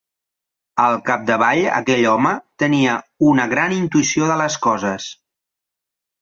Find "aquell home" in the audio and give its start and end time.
1.79-2.31